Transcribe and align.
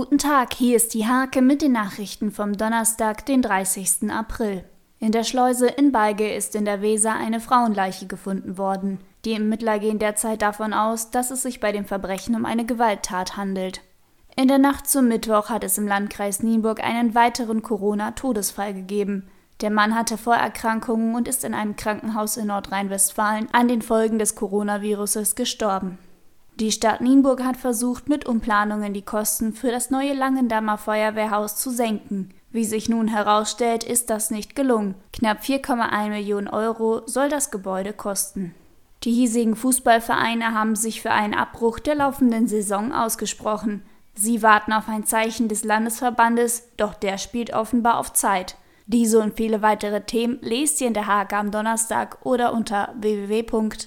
Guten 0.00 0.16
Tag, 0.16 0.54
hier 0.54 0.76
ist 0.76 0.94
die 0.94 1.06
Hake 1.06 1.42
mit 1.42 1.60
den 1.60 1.72
Nachrichten 1.72 2.30
vom 2.30 2.56
Donnerstag, 2.56 3.26
den 3.26 3.42
30. 3.42 4.10
April. 4.10 4.64
In 4.98 5.12
der 5.12 5.24
Schleuse 5.24 5.66
in 5.66 5.92
Beige 5.92 6.32
ist 6.32 6.54
in 6.54 6.64
der 6.64 6.80
Weser 6.80 7.12
eine 7.16 7.38
Frauenleiche 7.38 8.06
gefunden 8.06 8.56
worden. 8.56 9.00
Die 9.26 9.34
Ermittler 9.34 9.78
gehen 9.78 9.98
derzeit 9.98 10.40
davon 10.40 10.72
aus, 10.72 11.10
dass 11.10 11.30
es 11.30 11.42
sich 11.42 11.60
bei 11.60 11.70
dem 11.70 11.84
Verbrechen 11.84 12.34
um 12.34 12.46
eine 12.46 12.64
Gewalttat 12.64 13.36
handelt. 13.36 13.82
In 14.36 14.48
der 14.48 14.56
Nacht 14.56 14.88
zum 14.88 15.06
Mittwoch 15.06 15.50
hat 15.50 15.64
es 15.64 15.76
im 15.76 15.86
Landkreis 15.86 16.42
Nienburg 16.42 16.82
einen 16.82 17.14
weiteren 17.14 17.60
Corona-Todesfall 17.60 18.72
gegeben. 18.72 19.28
Der 19.60 19.68
Mann 19.68 19.94
hatte 19.94 20.16
Vorerkrankungen 20.16 21.14
und 21.14 21.28
ist 21.28 21.44
in 21.44 21.52
einem 21.52 21.76
Krankenhaus 21.76 22.38
in 22.38 22.46
Nordrhein-Westfalen 22.46 23.48
an 23.52 23.68
den 23.68 23.82
Folgen 23.82 24.18
des 24.18 24.34
Coronaviruses 24.34 25.34
gestorben. 25.34 25.98
Die 26.60 26.70
Stadt 26.72 27.00
Nienburg 27.00 27.42
hat 27.42 27.56
versucht, 27.56 28.10
mit 28.10 28.26
Umplanungen 28.26 28.92
die 28.92 29.00
Kosten 29.00 29.54
für 29.54 29.70
das 29.70 29.88
neue 29.90 30.12
Langendammer 30.12 30.76
Feuerwehrhaus 30.76 31.56
zu 31.56 31.70
senken. 31.70 32.34
Wie 32.50 32.66
sich 32.66 32.90
nun 32.90 33.08
herausstellt, 33.08 33.82
ist 33.82 34.10
das 34.10 34.30
nicht 34.30 34.54
gelungen. 34.54 34.94
Knapp 35.14 35.40
4,1 35.40 36.10
Millionen 36.10 36.48
Euro 36.48 37.00
soll 37.06 37.30
das 37.30 37.50
Gebäude 37.50 37.94
kosten. 37.94 38.54
Die 39.04 39.12
hiesigen 39.12 39.56
Fußballvereine 39.56 40.52
haben 40.52 40.76
sich 40.76 41.00
für 41.00 41.12
einen 41.12 41.32
Abbruch 41.32 41.78
der 41.78 41.94
laufenden 41.94 42.46
Saison 42.46 42.92
ausgesprochen. 42.92 43.82
Sie 44.14 44.42
warten 44.42 44.74
auf 44.74 44.86
ein 44.86 45.06
Zeichen 45.06 45.48
des 45.48 45.64
Landesverbandes, 45.64 46.68
doch 46.76 46.92
der 46.92 47.16
spielt 47.16 47.54
offenbar 47.54 47.96
auf 47.98 48.12
Zeit. 48.12 48.56
Diese 48.84 49.18
und 49.20 49.38
viele 49.38 49.62
weitere 49.62 50.02
Themen 50.02 50.36
lest 50.42 50.82
ihr 50.82 50.88
in 50.88 50.94
der 50.94 51.06
Haag 51.06 51.32
am 51.32 51.50
Donnerstag 51.52 52.18
oder 52.22 52.52
unter 52.52 52.92
www.diehag.de. 53.00 53.78